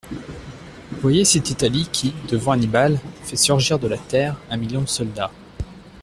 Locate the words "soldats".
4.89-5.29